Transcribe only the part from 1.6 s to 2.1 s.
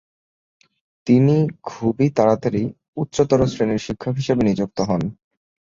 খুবই